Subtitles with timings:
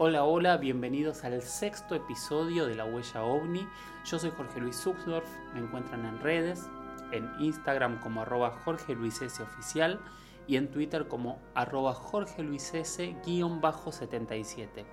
[0.00, 3.66] Hola, hola, bienvenidos al sexto episodio de La Huella OVNI.
[4.04, 6.68] Yo soy Jorge Luis Subsdorf, me encuentran en redes,
[7.10, 9.98] en Instagram como arroba Jorge Luis S oficial
[10.46, 13.16] y en Twitter como arroba Jorge Luis S
[13.90, 14.86] 77.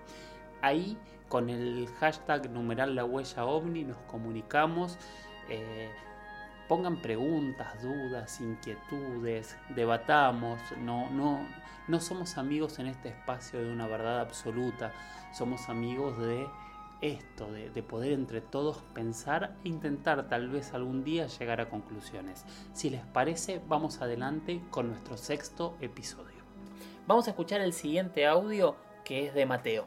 [0.63, 0.97] Ahí
[1.29, 4.97] con el hashtag numeral La Huella OVNI nos comunicamos.
[5.49, 5.91] eh,
[6.67, 11.47] pongan preguntas, dudas, inquietudes, debatamos, no, no,
[11.87, 14.91] no somos amigos en este espacio de una verdad absoluta,
[15.33, 16.47] somos amigos de
[17.01, 21.69] esto, de, de poder entre todos pensar e intentar tal vez algún día llegar a
[21.69, 22.45] conclusiones.
[22.73, 26.43] Si les parece, vamos adelante con nuestro sexto episodio.
[27.05, 29.85] Vamos a escuchar el siguiente audio que es de Mateo.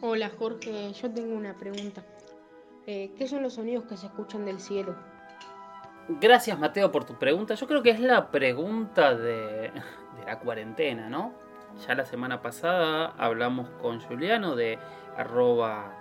[0.00, 2.04] Hola Jorge, yo tengo una pregunta.
[2.88, 4.96] Eh, ¿Qué son los sonidos que se escuchan del cielo?
[6.08, 7.54] Gracias Mateo por tu pregunta.
[7.54, 9.70] Yo creo que es la pregunta de,
[10.26, 11.32] la cuarentena, ¿no?
[11.86, 14.78] Ya la semana pasada hablamos con Juliano de
[15.16, 15.94] arroba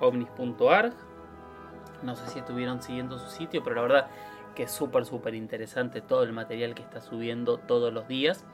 [0.00, 0.92] ovnis.arg.
[2.02, 4.06] No sé si estuvieron siguiendo su sitio, pero la verdad
[4.56, 8.44] que es súper, súper interesante todo el material que está subiendo todos los días.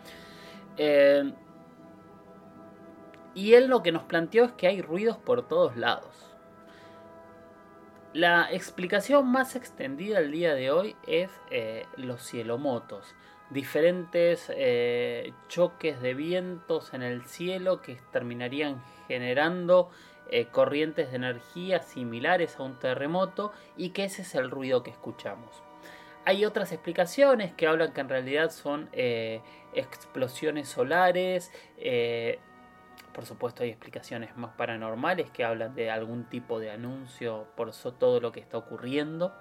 [0.77, 1.33] Eh,
[3.35, 6.30] y él lo que nos planteó es que hay ruidos por todos lados.
[8.13, 13.15] La explicación más extendida el día de hoy es eh, los cielomotos.
[13.51, 19.91] Diferentes eh, choques de vientos en el cielo que terminarían generando
[20.29, 24.91] eh, corrientes de energía similares a un terremoto y que ese es el ruido que
[24.91, 25.63] escuchamos.
[26.25, 28.91] Hay otras explicaciones que hablan que en realidad son
[29.73, 31.51] explosiones solares,
[33.21, 38.19] por supuesto hay explicaciones más paranormales que hablan de algún tipo de anuncio por todo
[38.19, 39.35] lo que está ocurriendo.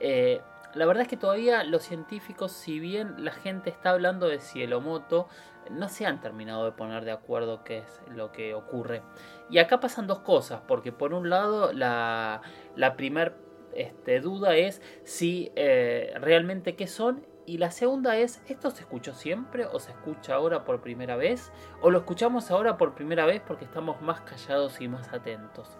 [0.00, 0.40] Eh,
[0.72, 5.28] la verdad es que todavía los científicos, si bien la gente está hablando de cielomoto,
[5.70, 9.02] no se han terminado de poner de acuerdo qué es lo que ocurre.
[9.50, 12.40] Y acá pasan dos cosas, porque por un lado la,
[12.74, 13.34] la primer
[13.74, 19.14] este, duda es si eh, realmente qué son y la segunda es, ¿esto se escuchó
[19.14, 21.50] siempre o se escucha ahora por primera vez?
[21.82, 25.78] ¿O lo escuchamos ahora por primera vez porque estamos más callados y más atentos?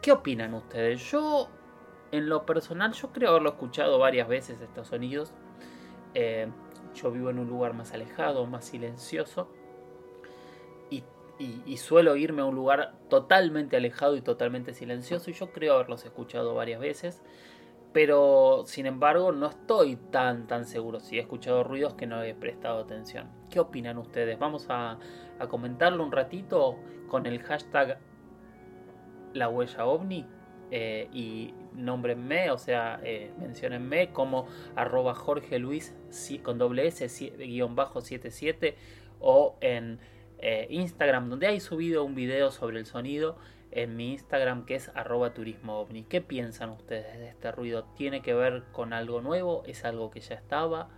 [0.00, 1.10] ¿Qué opinan ustedes?
[1.10, 1.48] Yo,
[2.12, 5.32] en lo personal, yo creo haberlo escuchado varias veces estos sonidos.
[6.14, 6.48] Eh,
[6.94, 9.48] yo vivo en un lugar más alejado, más silencioso.
[11.40, 15.30] Y, suelo irme a un lugar totalmente alejado y totalmente silencioso.
[15.30, 17.22] Y yo creo haberlos escuchado varias veces.
[17.92, 22.34] Pero sin embargo no estoy tan tan seguro si he escuchado ruidos que no he
[22.34, 23.28] prestado atención.
[23.50, 24.38] ¿Qué opinan ustedes?
[24.38, 24.98] Vamos a,
[25.48, 26.76] comentarlo un ratito
[27.08, 27.98] con el hashtag
[29.32, 30.26] la huella ovni
[30.70, 35.94] eh, y nómbrenme, o sea, eh, menciónenme como arroba Jorge Luis
[36.42, 37.06] con doble S
[37.38, 38.76] guion bajo 77
[39.20, 39.98] o en
[40.40, 43.38] eh, Instagram donde hay subido un video sobre el sonido
[43.70, 45.86] en mi Instagram que es arroba turismo.
[46.08, 47.84] ¿Qué piensan ustedes de este ruido?
[47.96, 49.62] ¿Tiene que ver con algo nuevo?
[49.66, 50.88] ¿Es algo que ya estaba?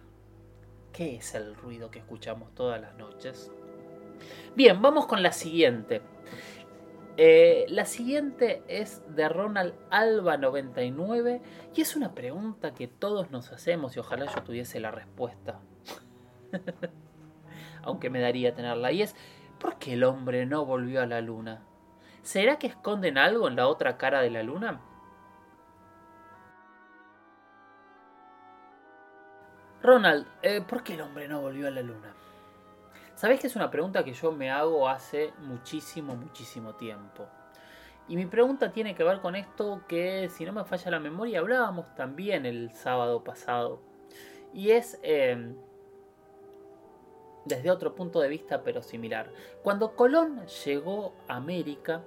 [0.92, 3.52] ¿Qué es el ruido que escuchamos todas las noches?
[4.54, 6.02] Bien, vamos con la siguiente.
[7.16, 11.42] Eh, la siguiente es de Ronald Alba 99
[11.74, 15.60] y es una pregunta que todos nos hacemos y ojalá yo tuviese la respuesta.
[17.82, 18.92] Aunque me daría tenerla.
[18.92, 19.14] Y es,
[19.60, 21.62] ¿Por qué el hombre no volvió a la luna?
[22.22, 24.80] ¿Será que esconden algo en la otra cara de la luna?
[29.82, 32.14] Ronald, eh, ¿por qué el hombre no volvió a la luna?
[33.14, 37.26] Sabes que es una pregunta que yo me hago hace muchísimo, muchísimo tiempo.
[38.08, 41.38] Y mi pregunta tiene que ver con esto que, si no me falla la memoria,
[41.38, 43.80] hablábamos también el sábado pasado.
[44.52, 45.54] Y es eh,
[47.50, 49.30] desde otro punto de vista, pero similar.
[49.62, 52.02] Cuando Colón llegó a América,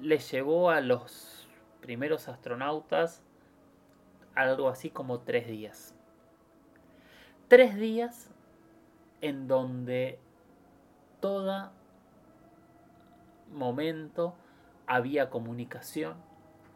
[0.00, 1.48] les llevó a los
[1.80, 3.22] primeros astronautas
[4.34, 5.94] algo así como tres días.
[7.46, 8.30] Tres días
[9.20, 10.18] en donde
[11.20, 11.70] todo
[13.52, 14.34] momento
[14.88, 16.16] había comunicación,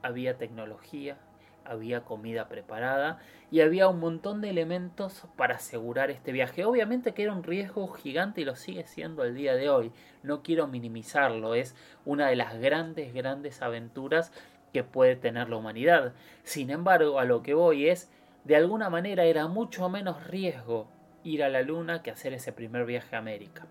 [0.02, 1.18] había tecnología,
[1.64, 3.18] había comida preparada
[3.50, 6.64] y había un montón de elementos para asegurar este viaje.
[6.64, 9.92] Obviamente que era un riesgo gigante y lo sigue siendo el día de hoy.
[10.22, 11.74] No quiero minimizarlo, es
[12.04, 14.32] una de las grandes, grandes aventuras
[14.72, 16.12] que puede tener la humanidad.
[16.42, 18.10] Sin embargo, a lo que voy es,
[18.44, 20.88] de alguna manera era mucho menos riesgo
[21.24, 23.66] ir a la Luna que hacer ese primer viaje a América.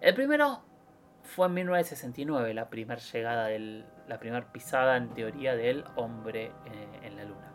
[0.00, 0.62] El primero
[1.22, 7.00] fue en 1969 la primera llegada del, la primera pisada en teoría del hombre eh,
[7.02, 7.52] en la luna.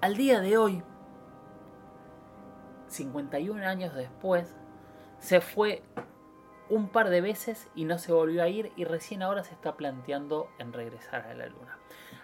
[0.00, 0.82] Al día de hoy,
[2.88, 4.54] 51 años después,
[5.18, 5.82] se fue
[6.68, 9.76] un par de veces y no se volvió a ir y recién ahora se está
[9.76, 11.78] planteando en regresar a la luna.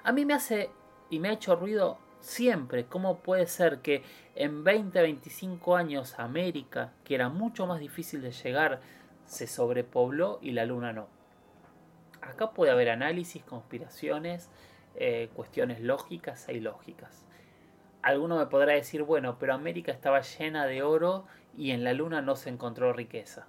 [0.05, 0.71] A mí me hace
[1.11, 4.05] y me ha hecho ruido siempre cómo puede ser que
[4.35, 8.81] en 20, 25 años América, que era mucho más difícil de llegar,
[9.27, 11.16] se sobrepobló y la luna no.
[12.29, 14.51] Acá puede haber análisis, conspiraciones,
[14.97, 17.25] eh, cuestiones lógicas e ilógicas.
[18.03, 21.27] Alguno me podrá decir, bueno, pero América estaba llena de oro
[21.57, 23.47] y en la luna no se encontró riqueza.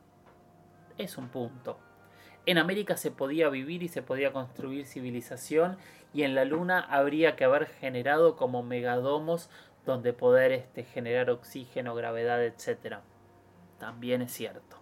[0.97, 1.79] Es un punto.
[2.47, 5.77] En América se podía vivir y se podía construir civilización
[6.13, 9.50] y en la Luna habría que haber generado como megadomos
[9.85, 13.00] donde poder este, generar oxígeno, gravedad, etc.
[13.79, 14.77] También es cierto.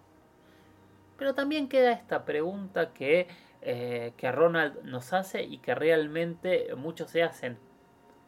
[1.18, 3.26] Pero también queda esta pregunta que,
[3.68, 7.58] eh, que Ronald nos hace y que realmente muchos se hacen.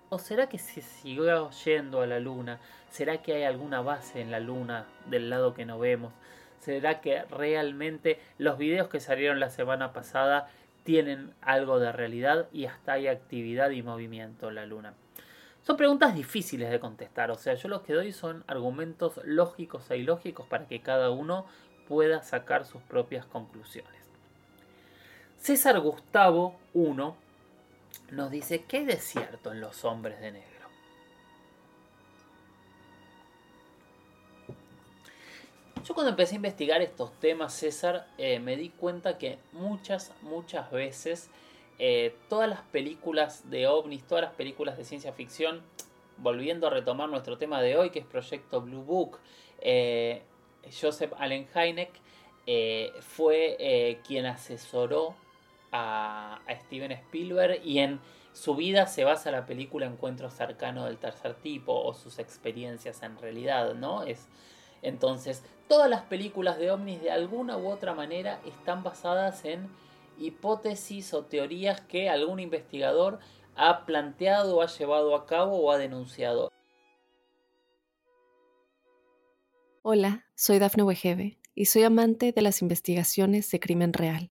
[0.09, 2.59] ¿O será que se siguió yendo a la Luna?
[2.91, 6.13] ¿Será que hay alguna base en la Luna del lado que no vemos?
[6.59, 10.49] ¿Será que realmente los videos que salieron la semana pasada
[10.83, 14.95] tienen algo de realidad y hasta hay actividad y movimiento en la Luna?
[15.63, 19.99] Son preguntas difíciles de contestar, o sea, yo lo que doy son argumentos lógicos e
[19.99, 21.47] ilógicos para que cada uno
[21.87, 23.98] pueda sacar sus propias conclusiones.
[25.41, 26.95] César Gustavo I
[28.11, 30.49] nos dice hay desierto en los hombres de negro.
[35.85, 40.71] Yo cuando empecé a investigar estos temas, César, eh, me di cuenta que muchas, muchas
[40.71, 41.31] veces
[41.79, 45.63] eh, todas las películas de ovnis, todas las películas de ciencia ficción,
[46.19, 49.19] volviendo a retomar nuestro tema de hoy, que es Proyecto Blue Book,
[49.63, 50.23] eh,
[50.79, 51.91] Joseph Allen Hynek
[53.01, 55.15] fue quien asesoró
[55.73, 58.01] a, Steven Spielberg y en
[58.33, 63.19] su vida se basa la película Encuentro cercano del tercer tipo o sus experiencias en
[63.19, 64.03] realidad, ¿no?
[64.05, 64.29] Es,
[64.83, 69.69] entonces, todas las películas de ovnis de alguna u otra manera están basadas en
[70.19, 73.19] hipótesis o teorías que algún investigador
[73.57, 76.53] ha planteado, ha llevado a cabo o ha denunciado.
[79.83, 84.31] Hola, soy Dafne Wegebe y soy amante de las investigaciones de crimen real.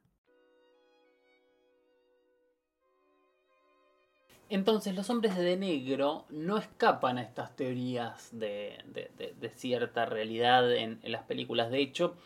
[4.51, 8.83] Entonces los hombres de negro no escapan a estas teorías de,
[9.55, 11.71] cierta realidad en, las películas.
[11.71, 12.17] De hecho,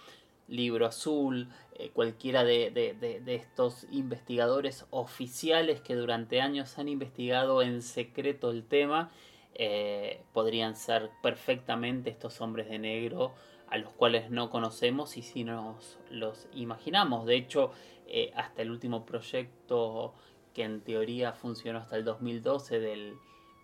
[0.47, 8.49] Libro Azul, eh, cualquiera de, estos investigadores oficiales que durante años han investigado en secreto
[8.49, 9.11] el tema,
[9.53, 13.35] eh, podrían ser perfectamente estos hombres de negro
[13.67, 17.27] a los cuales no conocemos y si nos los imaginamos.
[17.27, 17.69] De hecho,
[18.07, 20.15] eh, hasta el último proyecto
[20.55, 23.17] que en teoría funcionó hasta el 2012 del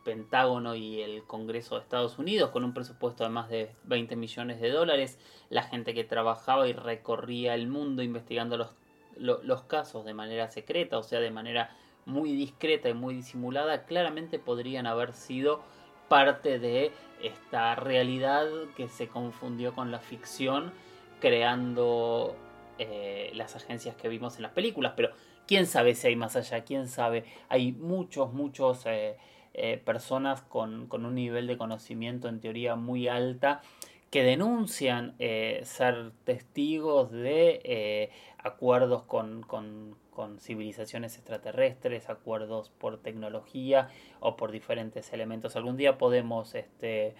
[0.03, 4.59] Pentágono y el Congreso de Estados Unidos con un presupuesto de más de 20 millones
[4.59, 5.17] de dólares,
[5.49, 8.69] la gente que trabajaba y recorría el mundo investigando los,
[9.17, 14.37] los casos de manera secreta, o sea, de manera muy discreta y muy disimulada, claramente
[14.37, 15.61] podrían haber sido
[16.09, 20.73] parte de esta realidad que se confundió con la ficción
[21.21, 22.35] creando
[22.79, 25.11] eh, las agencias que vimos en las películas, pero
[25.47, 27.25] quién sabe si hay más allá, quién sabe.
[27.49, 29.17] Hay muchos, muchos eh,
[29.53, 33.61] eh, personas con, un nivel de conocimiento en teoría muy alta
[34.09, 39.99] que denuncian eh, ser testigos de acuerdos con, con,
[40.39, 45.55] civilizaciones extraterrestres, acuerdos por tecnología o por diferentes elementos.
[45.55, 47.15] Algún día podemos este,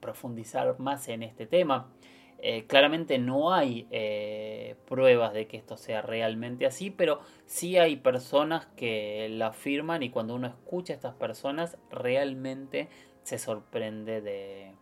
[0.00, 1.92] profundizar más en este tema.
[2.38, 7.96] Eh, claramente no hay eh, pruebas de que esto sea realmente así, pero sí hay
[7.96, 12.88] personas que lo afirman y cuando uno escucha a estas personas realmente
[13.22, 14.74] se sorprende de,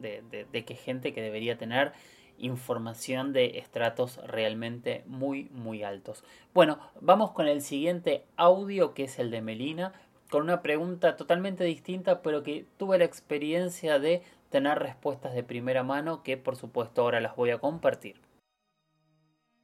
[0.00, 1.92] de, que gente que debería tener
[2.38, 6.24] información de estratos realmente muy muy altos.
[6.52, 9.92] Bueno, vamos con el siguiente audio que es el de Melina,
[10.30, 15.82] con una pregunta totalmente distinta, pero que tuve la experiencia de tener respuestas de primera
[15.82, 18.20] mano que por supuesto ahora las voy a compartir.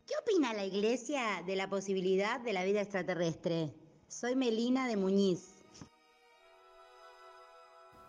[0.08, 3.74] ¿Qué opina la Iglesia de la posibilidad de la vida extraterrestre?
[4.08, 5.54] Soy Melina de Muñiz.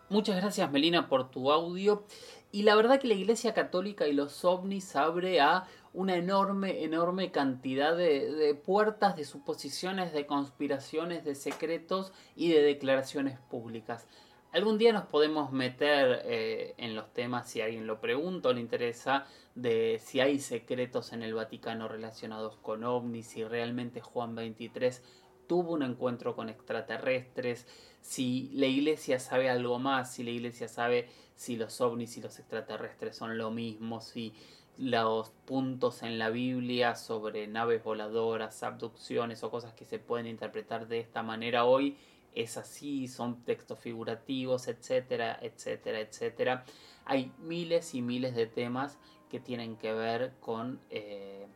[0.09, 2.05] Muchas gracias Melina por tu audio.
[2.51, 7.31] Y la verdad que la Iglesia Católica y los ovnis abre a una enorme, enorme
[7.31, 14.07] cantidad de, de, puertas, de suposiciones, de conspiraciones, de secretos y de declaraciones públicas.
[14.51, 18.61] Algún día nos podemos meter eh, en los temas, si alguien lo pregunta o le
[18.61, 25.03] interesa, de si hay secretos en el Vaticano relacionados con ovnis, si realmente Juan 23
[25.45, 27.67] tuvo un encuentro con extraterrestres,
[28.01, 32.39] si la iglesia sabe algo más, si la iglesia sabe si los ovnis y los
[32.39, 34.33] extraterrestres son lo mismo, si
[34.79, 40.87] los puntos en la Biblia sobre naves voladoras, abducciones o cosas que se pueden interpretar
[40.87, 41.97] de esta manera hoy
[42.35, 46.65] es así, son textos figurativos, etcétera, etcétera, etcétera.
[47.05, 48.97] Hay miles y miles de temas
[49.29, 51.47] que tienen que ver con, eh,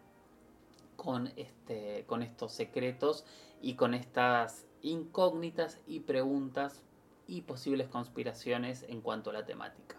[0.96, 3.26] con, este, con estos secretos
[3.62, 6.84] y con estas incógnitas y preguntas
[7.28, 9.98] y posibles conspiraciones en cuanto a la temática.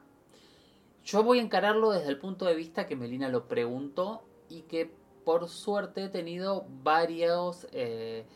[1.05, 4.91] Yo voy a encararlo desde el punto de vista que Melina lo preguntó y que
[5.25, 7.67] por suerte he tenido varios...
[7.73, 8.27] Eh,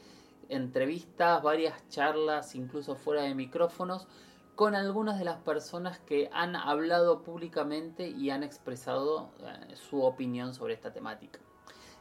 [0.49, 4.07] entrevistas, varias charlas, incluso fuera de micrófonos,
[4.55, 10.52] con algunas de las personas que han hablado públicamente y han expresado eh, su opinión
[10.52, 11.38] sobre esta temática.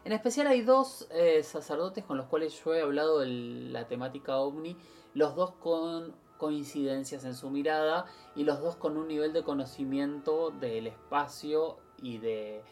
[0.06, 4.38] En especial hay dos eh, sacerdotes con los cuales yo he hablado de la temática
[4.38, 4.78] ovni,
[5.14, 10.52] los dos con coincidencias en su mirada y los dos con un nivel de conocimiento
[10.52, 12.64] del espacio y de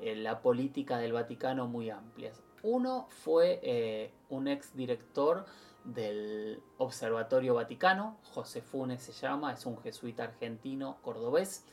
[0.00, 2.42] eh, la política del Vaticano muy amplias.
[2.62, 5.44] Uno fue eh, un ex director
[5.84, 11.64] del Observatorio Vaticano, José Funes se llama, es un jesuita argentino cordobés,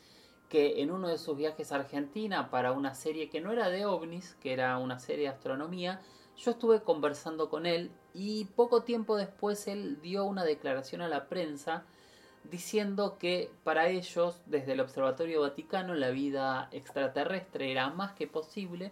[0.50, 3.86] que en uno de sus viajes a Argentina para una serie que no era de
[3.86, 6.02] ovnis, que era una serie de astronomía,
[6.38, 11.28] yo estuve conversando con él y poco tiempo después él dio una declaración a la
[11.28, 11.84] prensa
[12.46, 18.92] diciendo que para ellos, desde el Observatorio Vaticano, la vida extraterrestre era más que posible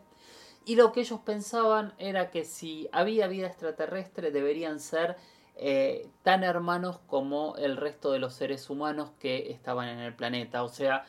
[0.67, 5.15] y lo que ellos pensaban era que si había vida extraterrestre deberían ser
[5.55, 10.63] eh, tan hermanos como el resto de los seres humanos que estaban en el planeta.
[10.63, 11.05] O sea,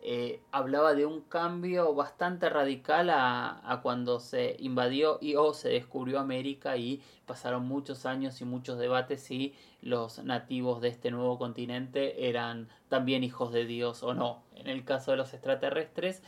[0.00, 6.18] eh, hablaba de un cambio bastante radical a, cuando se invadió y o se descubrió
[6.18, 12.30] América y pasaron muchos años y muchos debates si los nativos de este nuevo continente
[12.30, 14.42] eran también hijos de Dios o no.
[14.54, 16.22] En el caso de los extraterrestres,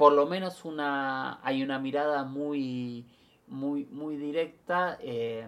[0.00, 3.04] por lo menos una, hay una mirada muy,
[3.48, 5.46] muy, muy directa eh,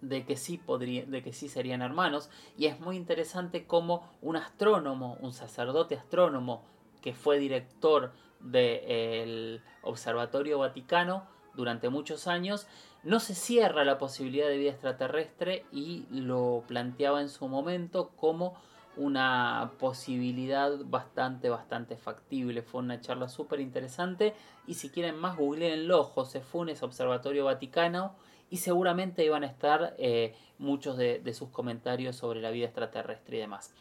[0.00, 0.58] de que sí
[1.06, 2.30] de que sí serían hermanos.
[2.56, 6.64] Y es muy interesante como un astrónomo, un sacerdote astrónomo
[7.02, 12.66] que fue director del Observatorio Vaticano durante muchos años,
[13.02, 18.54] no se cierra la posibilidad de vida extraterrestre y lo planteaba en su momento como
[18.96, 22.62] una posibilidad bastante, bastante factible.
[22.62, 24.34] Fue una charla súper interesante
[24.66, 28.14] y si quieren más, googleenlo, José Funes, Observatorio Vaticano
[28.50, 33.36] y seguramente iban a estar eh, muchos de, de sus comentarios sobre la vida extraterrestre
[33.36, 33.74] y demás.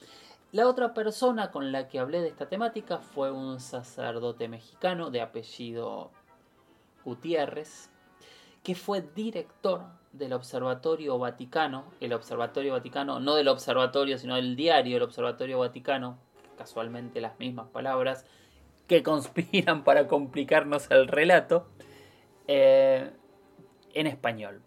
[0.51, 5.21] La otra persona con la que hablé de esta temática fue un sacerdote mexicano de
[5.21, 6.11] apellido
[7.03, 7.89] Gutiérrez,
[8.63, 9.83] que fue director
[10.17, 16.17] del Observatorio Vaticano, el Observatorio Vaticano, no del Observatorio, sino del diario, el Observatorio Vaticano,
[16.57, 18.25] casualmente las mismas palabras,
[18.87, 21.67] que conspiran para complicarnos el relato,
[22.47, 23.09] eh,
[23.93, 24.61] en español.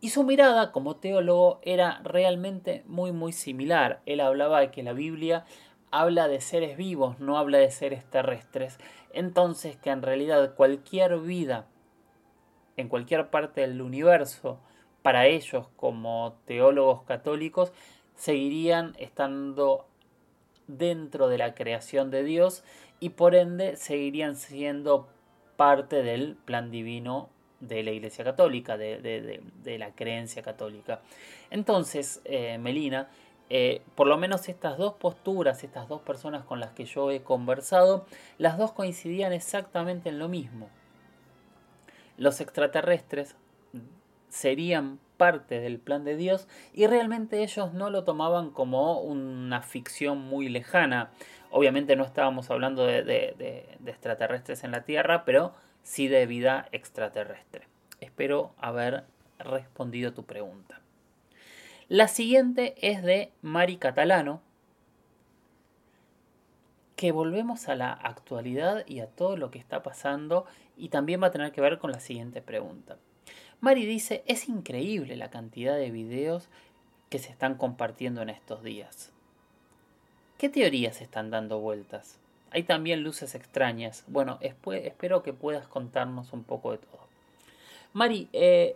[0.00, 4.00] Y su mirada como teólogo era realmente muy muy similar.
[4.06, 5.44] Él hablaba de que la Biblia
[5.90, 8.78] habla de seres vivos, no habla de seres terrestres.
[9.12, 11.66] Entonces que en realidad cualquier vida
[12.78, 14.58] en cualquier parte del universo,
[15.02, 17.72] para ellos como teólogos católicos,
[18.14, 19.84] seguirían estando
[20.68, 22.62] dentro de la creación de Dios
[23.00, 25.08] y por ende seguirían siendo
[25.56, 29.42] parte del plan divino de la Iglesia Católica, de,
[29.76, 31.00] la creencia católica.
[31.50, 33.08] Entonces, eh, Melina,
[33.50, 37.22] eh, por lo menos estas dos posturas, estas dos personas con las que yo he
[37.22, 38.06] conversado,
[38.36, 40.68] las dos coincidían exactamente en lo mismo
[42.18, 43.36] los extraterrestres
[44.28, 50.18] serían parte del plan de Dios y realmente ellos no lo tomaban como una ficción
[50.18, 51.10] muy lejana.
[51.50, 57.66] Obviamente no estábamos hablando de, extraterrestres en la Tierra, pero sí de vida extraterrestre.
[58.00, 59.04] Espero haber
[59.38, 60.80] respondido tu pregunta.
[61.88, 64.42] La siguiente es de Mari Catalano,
[66.98, 71.28] que volvemos a la actualidad y a todo lo que está pasando y también va
[71.28, 72.96] a tener que ver con la siguiente pregunta.
[73.60, 76.48] Mari dice, es increíble la cantidad de videos
[77.08, 79.12] que se están compartiendo en estos días.
[80.38, 82.18] ¿Qué teorías están dando vueltas?
[82.50, 84.02] Hay también luces extrañas.
[84.08, 87.06] Bueno, espero que puedas contarnos un poco de todo.
[87.92, 88.74] Mari, eh,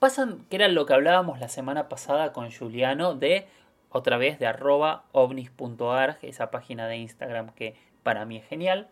[0.00, 3.46] pasan, que era lo que hablábamos la semana pasada con Juliano de
[3.90, 8.88] otra vez de arroba ovnis.arg, esa página de Instagram que para mí es genial,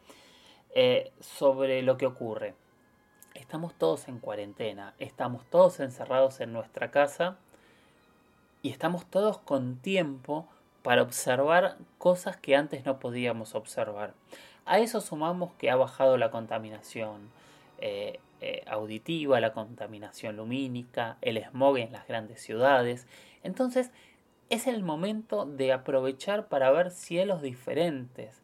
[0.74, 2.54] eh, sobre lo que ocurre.
[3.34, 7.36] Estamos todos en cuarentena, estamos todos encerrados en nuestra casa
[8.62, 10.48] y estamos todos con tiempo
[10.82, 14.14] para observar cosas que antes no podíamos observar.
[14.66, 17.30] A eso sumamos que ha bajado la contaminación
[17.78, 23.06] eh, eh, auditiva, la contaminación lumínica, el smog en las grandes ciudades.
[23.42, 23.90] Entonces
[24.50, 28.42] es el momento de aprovechar para ver cielos diferentes.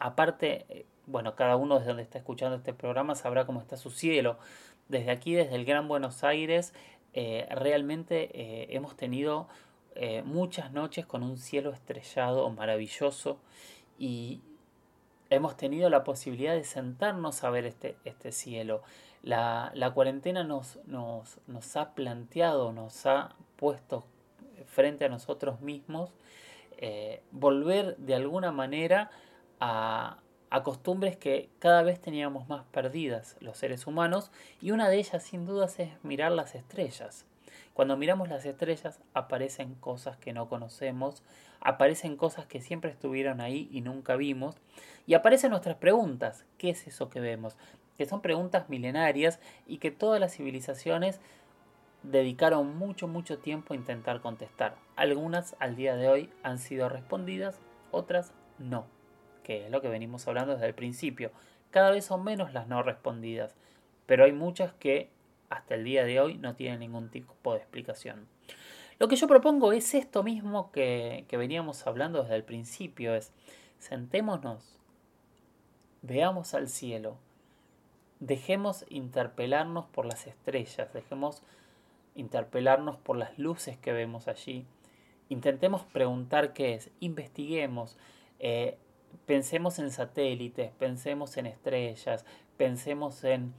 [0.00, 3.90] Aparte, eh, bueno, cada uno desde donde está escuchando este programa sabrá cómo está su
[3.90, 4.38] cielo.
[4.88, 6.74] Desde aquí, desde el Gran Buenos Aires,
[7.14, 9.48] eh, realmente eh, hemos tenido
[10.26, 13.38] muchas noches con un cielo estrellado maravilloso
[13.98, 14.42] y
[15.30, 18.82] hemos tenido la posibilidad de sentarnos a ver este, este cielo.
[19.22, 24.04] La, la cuarentena nos, nos, nos ha planteado, nos ha puesto
[24.66, 26.12] frente a nosotros mismos,
[26.78, 29.10] eh, volver de alguna manera
[29.60, 30.18] a,
[30.50, 35.22] a costumbres que cada vez teníamos más perdidas los seres humanos y una de ellas
[35.22, 37.24] sin dudas es mirar las estrellas.
[37.76, 41.22] Cuando miramos las estrellas aparecen cosas que no conocemos,
[41.60, 44.56] aparecen cosas que siempre estuvieron ahí y nunca vimos,
[45.06, 46.46] y aparecen nuestras preguntas.
[46.56, 47.56] ¿Qué es eso que vemos?
[47.98, 51.20] Que son preguntas milenarias y que todas las civilizaciones
[52.10, 54.76] dedicaron mucho, mucho tiempo a intentar contestar.
[54.94, 57.58] Algunas al día de hoy han sido respondidas,
[57.90, 58.86] otras no,
[59.42, 61.30] que es lo que venimos hablando desde el principio.
[61.70, 63.54] Cada vez son menos las no respondidas,
[64.06, 65.10] pero hay muchas que
[65.50, 68.28] hasta el día de hoy no tienen ningún tipo de explicación.
[68.98, 73.32] Lo que yo propongo es esto mismo que, que veníamos hablando desde el principio, es
[73.78, 74.78] sentémonos,
[76.02, 77.18] veamos al cielo,
[78.20, 81.42] dejemos interpelarnos por las estrellas, dejemos
[82.16, 84.66] interpelarnos por las luces que vemos allí.
[85.28, 87.96] Intentemos preguntar qué es, investiguemos,
[88.38, 88.78] eh,
[89.26, 92.24] pensemos en satélites, pensemos en estrellas,
[92.56, 93.54] pensemos en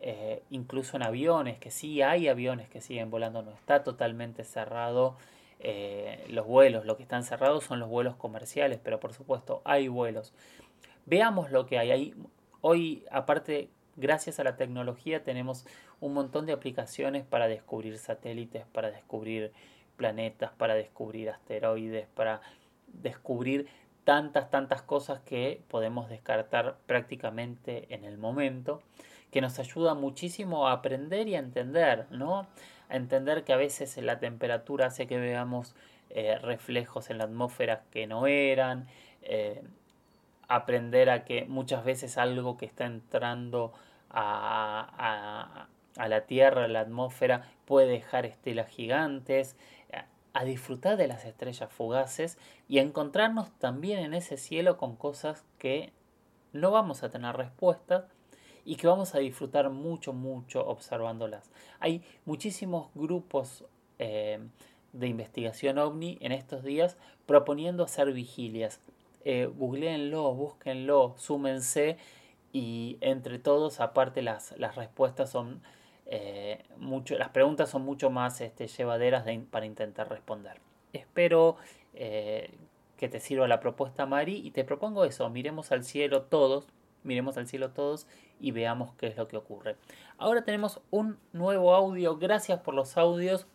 [0.00, 5.16] eh, incluso en aviones, que sí hay aviones que siguen volando, no está totalmente cerrado
[5.58, 9.88] eh, los vuelos, lo que están cerrados son los vuelos comerciales, pero por supuesto hay
[9.88, 10.32] vuelos.
[11.06, 12.14] Veamos lo que hay ahí.
[12.60, 15.66] Hoy, aparte gracias a la tecnología tenemos
[16.00, 19.52] un montón de aplicaciones para descubrir satélites, para descubrir
[19.96, 22.40] planetas, para descubrir asteroides, para
[22.86, 23.68] descubrir
[24.04, 28.80] tantas, tantas cosas que podemos descartar prácticamente en el momento,
[29.30, 32.46] que nos ayuda muchísimo a aprender y a entender, ¿no?
[32.88, 35.74] A entender que a veces la temperatura hace que veamos
[36.08, 38.86] eh, reflejos en la atmósfera que no eran,
[39.22, 39.62] eh,
[40.48, 43.74] aprender a que muchas veces algo que está entrando
[44.10, 49.56] a, a, la Tierra, a la atmósfera, puede dejar estelas gigantes,
[50.38, 55.44] a disfrutar de las estrellas fugaces y a encontrarnos también en ese cielo con cosas
[55.58, 55.92] que
[56.52, 58.04] no vamos a tener respuestas
[58.64, 61.50] y que vamos a disfrutar mucho, mucho observándolas.
[61.80, 63.64] Hay muchísimos grupos
[63.98, 64.38] eh,
[64.92, 68.80] de investigación ovni en estos días proponiendo hacer vigilias.
[69.24, 71.98] Eh, googleenlo, búsquenlo, súmense
[72.52, 75.60] y entre todos, aparte las, las respuestas son
[76.06, 80.58] eh, mucho, las preguntas son mucho más este, llevaderas para intentar responder.
[80.92, 81.56] Espero
[81.94, 82.50] eh,
[82.96, 86.66] que te sirva la propuesta, Mari, y te propongo eso, miremos al cielo todos,
[87.04, 88.06] miremos al cielo todos
[88.40, 89.76] y veamos qué es lo que ocurre.
[90.16, 93.46] Ahora tenemos un nuevo audio, gracias por los audios.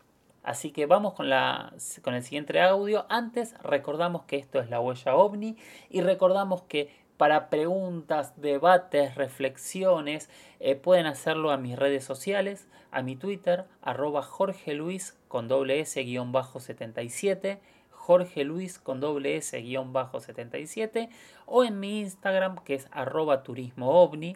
[0.43, 3.05] Así que vamos con, la, con el siguiente audio.
[3.07, 5.55] Antes recordamos que esto es la huella ovni
[5.89, 13.01] y recordamos que para preguntas, debates, reflexiones, eh, pueden hacerlo a mis redes sociales, a
[13.01, 19.37] mi Twitter, arroba Jorge Luis con doble S guion bajo 77, Jorge Luis con doble
[19.37, 21.09] S guion bajo 77,
[21.45, 24.35] o en mi Instagram que es arroba turismo ovni,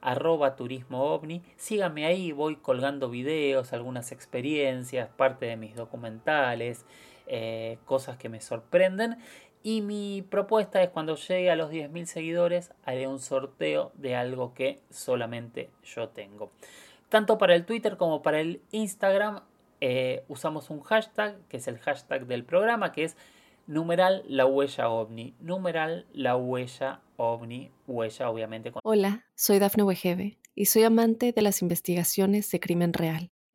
[0.00, 1.42] arroba turismo ovni.
[1.56, 6.84] Síganme ahí, voy colgando videos, algunas experiencias, parte de mis documentales,
[7.26, 9.18] eh, cosas que me sorprenden.
[9.62, 14.54] Y mi propuesta es cuando llegue a los 10.000 seguidores, haré un sorteo de algo
[14.54, 16.50] que solamente yo tengo.
[17.08, 19.40] Tanto para el Twitter como para el Instagram
[19.80, 23.16] eh, usamos un hashtag, que es el hashtag del programa, que es
[23.66, 25.34] numeral la huella ovni.
[25.40, 27.70] Numeral la huella ovni.
[27.86, 28.72] Huella obviamente.
[28.82, 33.30] Hola, soy Dafne Wegebe y soy amante de las investigaciones de crimen real.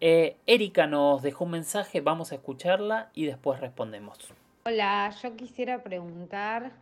[0.00, 4.18] eh, Erika nos dejó un mensaje, vamos a escucharla y después respondemos.
[4.64, 6.72] Hola, yo quisiera preguntar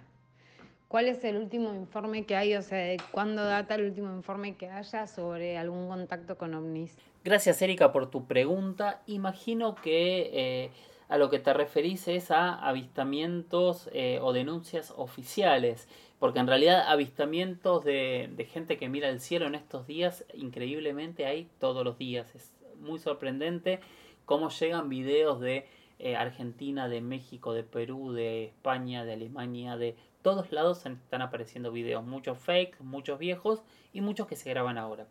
[0.88, 4.68] cuál es el último informe que hay, o sea, cuándo data el último informe que
[4.68, 6.96] haya sobre algún contacto con ovnis.
[7.24, 9.02] Gracias, Erika, por tu pregunta.
[9.07, 10.70] Imagino que eh,
[11.09, 16.88] a lo que te referís es a avistamientos eh, o denuncias oficiales, porque en realidad
[16.88, 21.98] avistamientos de, de gente que mira el cielo en estos días, increíblemente hay todos los
[21.98, 22.35] días.
[22.35, 23.80] Es muy sorprendente
[24.24, 25.66] cómo llegan videos de
[25.98, 31.72] eh, Argentina, de México, de Perú, de España, de Alemania, de todos lados están apareciendo
[31.72, 33.62] videos, muchos fake, muchos viejos
[33.92, 35.06] y muchos que se graban ahora.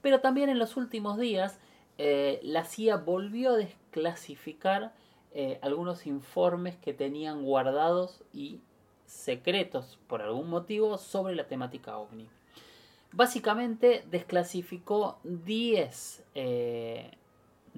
[0.00, 1.58] Pero también en los últimos días
[1.98, 4.94] eh, la CIA volvió a desclasificar
[5.32, 8.60] eh, algunos informes que tenían guardados y
[9.04, 12.28] secretos por algún motivo sobre la temática ovni.
[13.12, 17.10] Básicamente desclasificó 10, eh,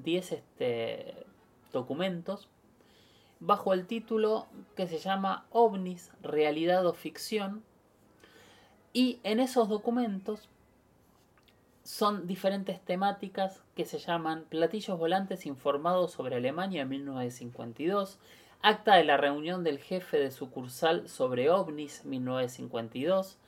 [0.05, 1.27] este,
[1.73, 2.49] documentos
[3.41, 7.65] bajo el título que se llama OVNIS, realidad o ficción.
[8.93, 10.49] Y en esos documentos
[11.83, 18.21] son diferentes temáticas que se llaman platillos volantes informados sobre Alemania en 1952,
[18.61, 23.39] acta de la reunión del jefe de sucursal sobre ovnis 1952,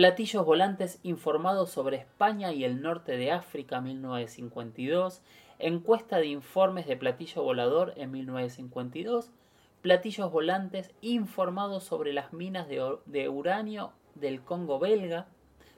[0.00, 5.20] Platillos volantes informados sobre España y el norte de África 1952.
[5.58, 9.30] Encuesta de informes de platillo volador en 1952.
[9.82, 15.26] Platillos volantes informados sobre las minas de, uranio del Congo belga,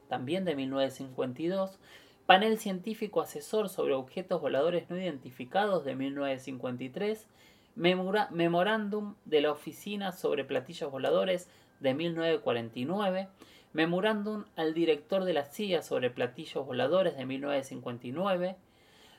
[0.08, 1.80] también de 1952.
[2.24, 7.26] Panel científico asesor sobre objetos voladores no identificados de 1953.
[7.74, 13.28] memorándum de la Oficina sobre Platillos Voladores de 1949.
[13.72, 18.56] Memorándum al director de la CIA sobre platillos voladores de 1959,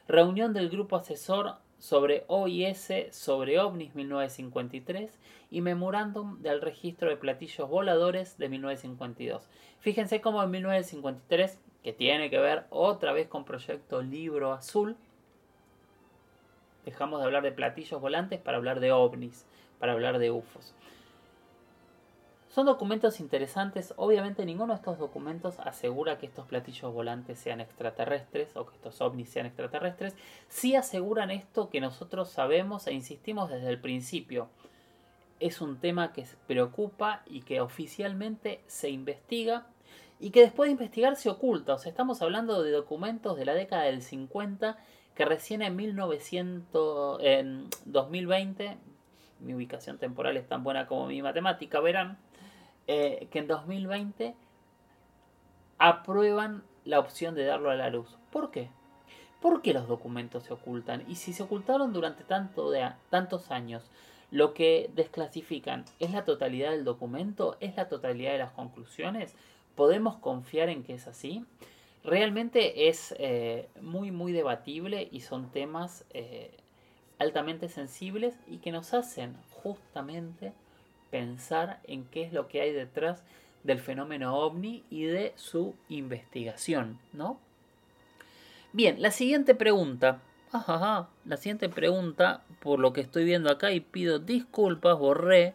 [0.08, 5.20] reunión del grupo asesor sobre OIS sobre ovnis 1953
[5.52, 9.50] y memorándum del registro de platillos voladores de 1952.
[9.80, 14.96] Fíjense cómo en 1953 que tiene que ver otra vez con Proyecto Libro Azul.
[16.86, 19.46] Dejamos de hablar de platillos volantes para hablar de ovnis,
[19.80, 20.74] para hablar de UFOs.
[22.54, 28.56] Son documentos interesantes, obviamente ninguno de estos documentos asegura que estos platillos volantes sean extraterrestres
[28.56, 30.14] o que estos ovnis sean extraterrestres,
[30.50, 34.50] sí aseguran esto que nosotros sabemos e insistimos desde el principio.
[35.40, 39.66] Es un tema que preocupa y que oficialmente se investiga
[40.20, 41.74] y que después de investigar se oculta.
[41.74, 44.78] O sea, estamos hablando de documentos de la década del 50
[45.16, 48.78] que recién en 1900, en 2020,
[49.40, 52.20] mi ubicación temporal es tan buena como mi matemática, verán,
[52.88, 54.36] eh, que en 2020
[55.78, 58.18] aprueban la opción de darlo a la luz.
[58.32, 58.70] ¿Por qué?
[59.42, 61.04] ¿Por qué los documentos se ocultan?
[61.08, 63.84] Y si se ocultaron durante tanto de, tantos años,
[64.32, 69.36] lo que desclasifican es la totalidad del documento, es la totalidad de las conclusiones,
[69.76, 71.46] ¿podemos confiar en que es así?
[72.04, 76.58] Realmente es eh, muy muy debatible y son temas eh,
[77.20, 80.54] altamente sensibles y que nos hacen justamente
[81.14, 83.24] pensar en qué es lo que hay detrás
[83.64, 87.38] del fenómeno ovni y de su investigación, ¿no?
[88.72, 90.22] Bien, la siguiente pregunta.
[90.52, 95.54] la siguiente pregunta, por lo que estoy viendo acá y pido disculpas, borré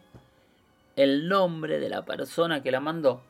[0.95, 3.21] el nombre de la persona que la mandó.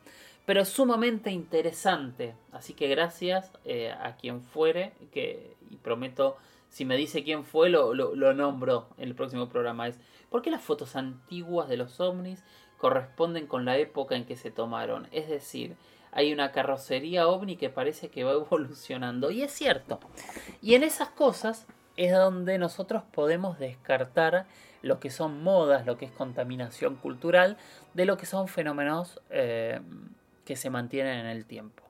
[0.46, 2.36] Pero sumamente interesante.
[2.52, 4.92] Así que gracias eh, a quien fuere.
[5.12, 6.36] Que, y prometo,
[6.70, 9.88] si me dice quién fue, lo, lo, nombro en el próximo programa.
[9.88, 9.98] Es
[10.30, 12.42] ¿Por qué las fotos antiguas de los ovnis
[12.78, 15.08] corresponden con la época en que se tomaron?
[15.10, 15.74] Es decir,
[16.12, 19.30] hay una carrocería ovni que parece que va evolucionando.
[19.30, 19.98] Y es cierto.
[20.62, 24.46] Y en esas cosas es donde nosotros podemos descartar
[24.82, 27.58] lo que son modas, lo que es contaminación cultural,
[27.94, 29.80] de lo que son fenómenos eh,
[30.44, 31.82] que se mantienen en el tiempo.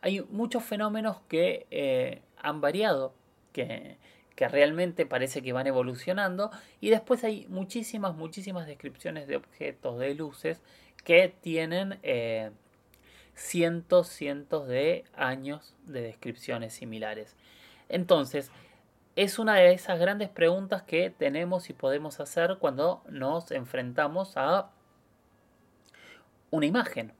[0.00, 3.12] Hay muchos fenómenos que eh, han variado,
[3.52, 3.98] que,
[4.36, 10.60] realmente parece que van evolucionando y después hay muchísimas, muchísimas descripciones de objetos, de luces
[11.04, 12.50] que tienen eh,
[13.36, 17.36] cientos, cientos de años de descripciones similares.
[17.88, 18.50] Entonces,
[19.14, 24.70] es una de esas grandes preguntas que tenemos y podemos hacer cuando nos enfrentamos a
[26.50, 27.12] una imagen.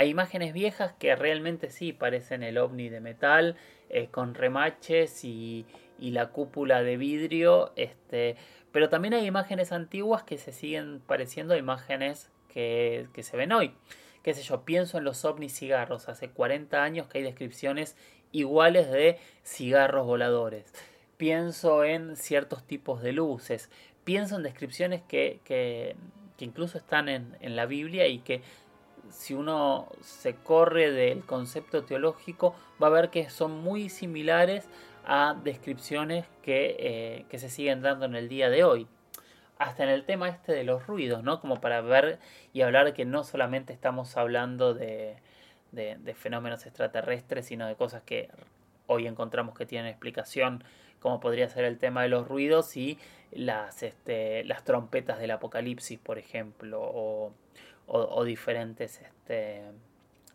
[0.00, 3.56] Hay imágenes viejas que realmente sí parecen el ovni de metal,
[3.90, 5.66] eh, con remaches y,
[5.98, 7.74] la cúpula de vidrio.
[7.76, 8.36] Este,
[8.72, 13.74] pero también hay imágenes antiguas que se siguen pareciendo a imágenes que, se ven hoy.
[14.22, 16.08] Qué sé yo, pienso en los ovnis cigarros.
[16.08, 17.94] Hace 40 años que hay descripciones
[18.32, 20.72] iguales de cigarros voladores.
[21.18, 23.68] Pienso en ciertos tipos de luces.
[24.04, 25.94] Pienso en descripciones que,
[26.38, 28.40] incluso están en la Biblia y que
[29.10, 34.68] si uno se corre del concepto teológico va a ver que son muy similares
[35.04, 38.86] a descripciones eh, que, se siguen dando en el día de hoy.
[39.58, 41.40] Hasta en el tema este de los ruidos, ¿no?
[41.40, 42.18] Como para ver
[42.52, 45.16] y hablar que no solamente estamos hablando de,
[45.72, 48.30] de, fenómenos extraterrestres, sino de cosas que
[48.86, 50.64] hoy encontramos que tienen explicación,
[50.98, 52.98] como podría ser el tema de los ruidos y
[53.32, 57.32] las, este, las trompetas del apocalipsis, por ejemplo,
[57.92, 59.64] o diferentes este,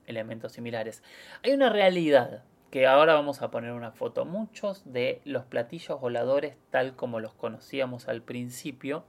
[0.08, 1.04] elementos similares.
[1.44, 2.44] Hay una realidad
[2.76, 4.26] que ahora vamos a poner una foto.
[4.26, 9.06] Muchos de los platillos voladores, tal como los conocíamos al principio,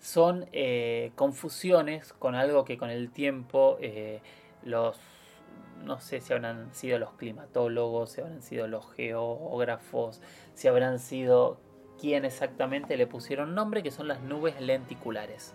[0.00, 4.20] son eh, confusiones con algo que con el tiempo eh,
[4.62, 4.98] los,
[5.84, 10.22] no sé si habrán sido los climatólogos, si habrán sido los geógrafos,
[10.54, 11.58] si habrán sido
[12.00, 15.54] quién exactamente le pusieron nombre, que son las nubes lenticulares.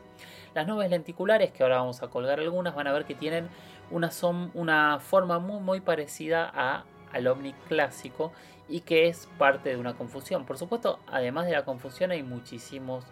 [0.53, 3.49] Las nubes lenticulares, que ahora vamos a colgar algunas, van a ver que tienen
[3.89, 4.09] una,
[4.53, 6.83] una forma muy, muy parecida a,
[7.13, 8.31] al ovni clásico
[8.67, 10.45] y que es parte de una confusión.
[10.45, 13.05] Por supuesto, además de la confusión hay muchísimos,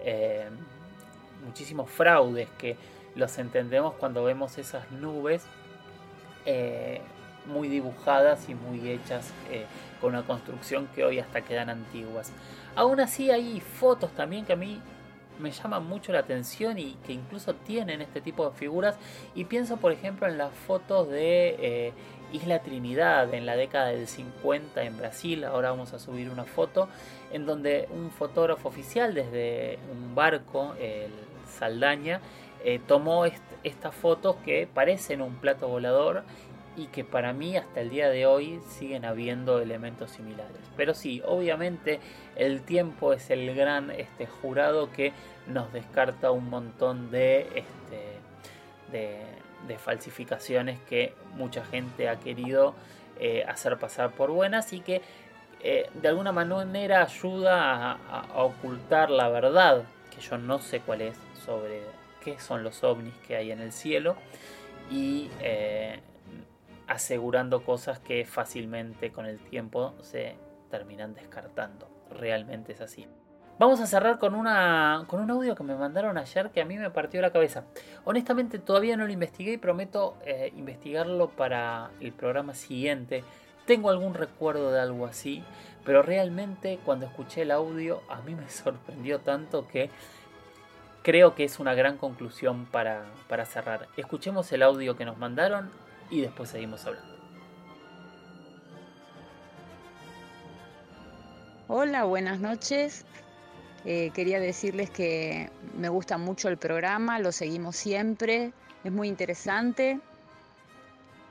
[0.00, 0.48] eh,
[1.44, 2.76] muchísimos fraudes que
[3.14, 5.46] los entendemos cuando vemos esas nubes
[6.46, 7.00] eh,
[7.46, 9.66] muy dibujadas y muy hechas eh,
[10.00, 12.32] con una construcción que hoy hasta quedan antiguas.
[12.74, 14.80] Aún así hay fotos también que a mí
[15.38, 18.96] me llaman mucho la atención y que incluso tienen este tipo de figuras.
[19.34, 21.92] Y pienso, por ejemplo, en las fotos de eh,
[22.32, 25.44] Isla Trinidad en la década del 50 en Brasil.
[25.44, 26.88] Ahora vamos a subir una foto
[27.32, 31.10] en donde un fotógrafo oficial desde un barco, el
[31.46, 32.20] Saldaña,
[32.64, 33.26] eh, tomó
[33.62, 36.24] estas fotos que parecen un plato volador
[36.76, 40.56] y que para mí hasta el día de hoy siguen habiendo elementos similares.
[40.76, 42.00] Pero sí, obviamente
[42.36, 45.12] el tiempo es el gran este, jurado que
[45.46, 49.18] nos descarta un montón de, este,
[49.68, 52.74] de falsificaciones que mucha gente ha querido
[53.20, 55.00] eh, hacer pasar por buenas y que
[55.60, 61.16] eh, de alguna manera ayuda a, ocultar la verdad, que yo no sé cuál es
[61.46, 61.82] sobre
[62.22, 64.16] qué son los ovnis que hay en el cielo
[64.90, 66.00] y eh,
[66.86, 70.36] asegurando cosas que fácilmente con el tiempo se
[70.70, 71.88] terminan descartando.
[72.10, 73.06] Realmente es así.
[73.56, 76.76] Vamos a cerrar con, una, con un audio que me mandaron ayer que a mí
[76.76, 77.64] me partió la cabeza.
[78.04, 83.22] Honestamente todavía no lo investigué y prometo eh, investigarlo para el programa siguiente.
[83.64, 85.44] Tengo algún recuerdo de algo así,
[85.84, 89.88] pero realmente cuando escuché el audio a mí me sorprendió tanto que
[91.04, 93.86] creo que es una gran conclusión para, para cerrar.
[93.96, 95.70] Escuchemos el audio que nos mandaron
[96.10, 97.14] y después seguimos hablando.
[101.68, 103.04] Hola, buenas noches.
[103.86, 110.00] Eh, quería decirles que me gusta mucho el programa, lo seguimos siempre, es muy interesante.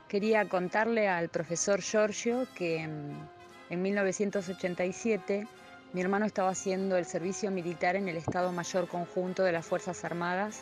[0.08, 5.48] Quería contarle al profesor Giorgio que mm, en 1987
[5.92, 10.04] mi hermano estaba haciendo el servicio militar en el Estado Mayor Conjunto de las Fuerzas
[10.04, 10.60] Armadas,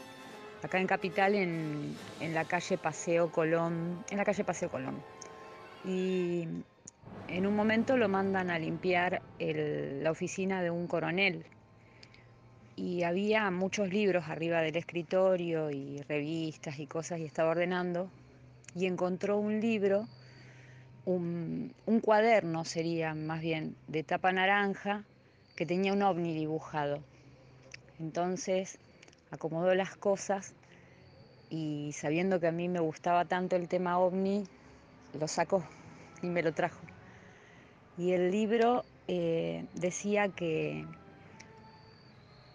[0.63, 1.97] acá en Capital, en,
[2.33, 5.03] la calle Paseo Colón, en la calle Paseo Colón.
[5.85, 6.47] Y
[7.29, 11.45] en un momento lo mandan a limpiar la oficina de un coronel
[12.77, 18.11] y había muchos libros arriba del escritorio y revistas y cosas y estaba ordenando
[18.75, 20.09] y encontró un libro,
[21.05, 25.05] un, cuaderno sería más bien, de tapa naranja
[25.57, 27.03] que tenía un ovni dibujado.
[27.99, 28.79] Entonces
[29.33, 30.55] acomodó las cosas
[31.51, 34.45] y sabiendo que a mí me gustaba tanto el tema ovni,
[35.19, 35.65] lo sacó
[36.23, 36.81] y me lo trajo.
[37.99, 40.87] Y el libro eh, decía que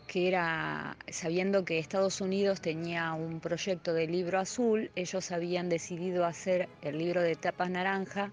[0.07, 6.25] que era, sabiendo que Estados Unidos tenía un proyecto de libro azul, ellos habían decidido
[6.25, 8.31] hacer el libro de tapas naranja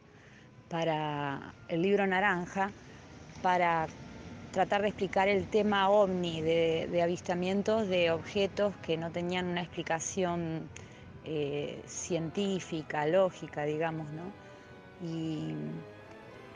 [0.70, 2.70] para el libro naranja
[3.42, 3.88] para
[4.54, 10.70] tratar de explicar el tema ovni de, avistamientos de objetos que no tenían una explicación
[11.24, 14.32] eh, científica, lógica, digamos, ¿no?
[15.06, 15.54] Y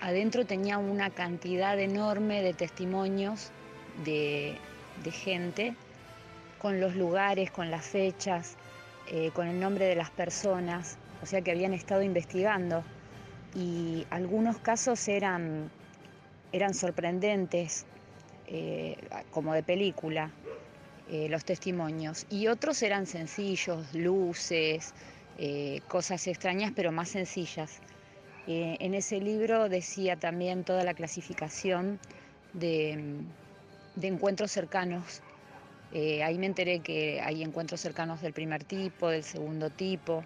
[0.01, 3.51] adentro tenía una cantidad enorme de testimonios
[4.05, 4.57] de
[5.11, 5.75] gente,
[6.59, 8.57] con los lugares, con las fechas,
[9.11, 12.85] eh, con el nombre de las personas, o sea que habían estado investigando
[13.55, 15.71] y algunos casos eran,
[16.53, 17.87] eran sorprendentes,
[18.47, 18.97] eh,
[19.31, 20.31] como de película,
[21.11, 24.93] eh, los testimonios, y otros eran sencillos, luces,
[25.87, 27.79] cosas extrañas, pero más sencillas.
[28.49, 32.01] en ese libro decía también toda la clasificación
[32.55, 33.23] de
[33.99, 35.21] de encuentros cercanos.
[35.93, 40.23] Eh, ahí me enteré que hay encuentros cercanos del primer tipo, del segundo tipo,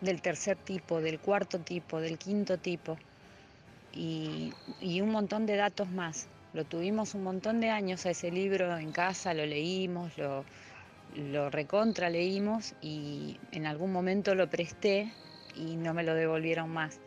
[0.00, 2.96] del tercer tipo, del cuarto tipo, del quinto tipo
[3.94, 4.52] y,
[5.00, 6.28] un montón de datos más.
[6.52, 10.44] Lo tuvimos un montón de años a ese libro en casa, lo leímos, lo,
[11.16, 15.12] lo recontra leímos y en algún momento lo presté
[15.56, 17.00] y no me lo devolvieron más,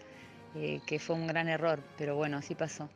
[0.56, 2.89] eh, que fue un gran error, pero bueno, así pasó.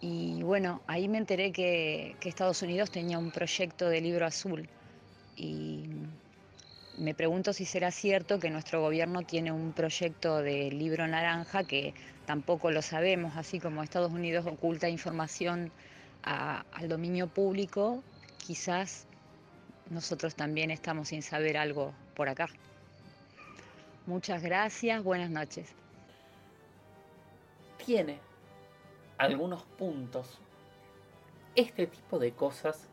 [0.00, 4.68] Y bueno, ahí me enteré que, Estados Unidos tenía un proyecto de libro azul.
[5.36, 5.84] Y
[6.98, 11.94] me pregunto si será cierto que nuestro gobierno tiene un proyecto de libro naranja que
[12.26, 15.72] tampoco lo sabemos, así como Estados Unidos oculta información
[16.22, 18.02] al dominio público,
[18.38, 19.06] quizás
[19.90, 22.48] nosotros también estamos sin saber algo por acá.
[24.06, 25.74] Muchas gracias, buenas noches.
[27.84, 28.20] Tiene
[29.18, 30.40] algunos puntos.
[31.54, 32.88] Este tipo de cosas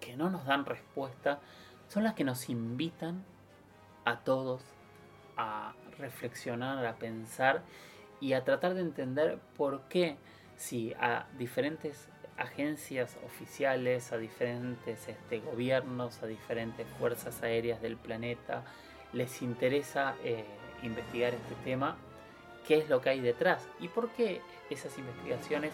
[0.00, 1.40] que no nos dan respuesta
[1.88, 3.24] son las que nos invitan
[4.04, 4.62] a todos
[5.36, 7.62] a reflexionar, a pensar
[8.20, 10.16] y a tratar de entender por qué
[10.56, 18.64] si a diferentes agencias oficiales, a diferentes este, gobiernos, a diferentes fuerzas aéreas del planeta
[19.12, 20.44] les interesa eh,
[20.82, 21.96] investigar este tema,
[22.66, 24.40] qué es lo que hay detrás y por qué
[24.70, 25.72] esas investigaciones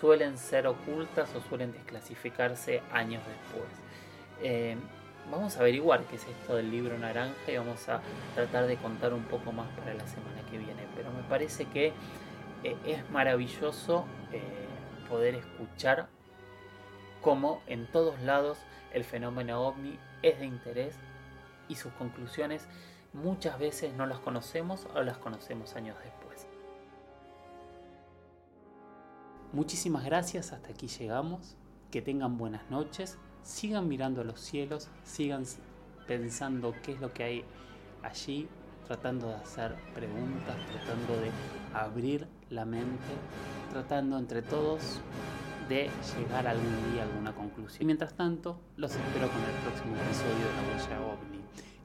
[0.00, 3.68] suelen ser ocultas o suelen desclasificarse años después.
[4.42, 4.76] Eh,
[5.30, 8.00] vamos a averiguar qué es esto del libro naranja y vamos a
[8.34, 10.86] tratar de contar un poco más para la semana que viene.
[10.96, 11.92] Pero me parece que
[12.64, 14.42] eh, es maravilloso eh,
[15.08, 16.08] poder escuchar
[17.20, 18.58] cómo en todos lados
[18.92, 20.96] el fenómeno ovni es de interés
[21.68, 22.66] y sus conclusiones
[23.12, 26.46] muchas veces no las conocemos o las conocemos años después.
[29.52, 31.56] Muchísimas gracias, hasta aquí llegamos.
[31.90, 33.16] Que tengan buenas noches,
[33.48, 35.44] sigan mirando a los cielos, sigan
[36.06, 37.44] pensando qué es lo que hay
[38.02, 38.46] allí
[38.86, 41.30] tratando de hacer preguntas, tratando de
[41.74, 43.12] abrir la mente,
[43.70, 45.00] tratando entre todos
[45.68, 47.82] de llegar algún día a alguna conclusión.
[47.82, 51.40] Y mientras tanto, los espero con el próximo episodio de La Huella OVNI.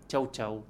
[0.07, 0.63] Chau, chau.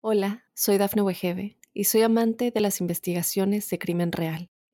[0.00, 4.50] Hola, soy Dafne Wegebe y soy amante de las investigaciones de crimen real.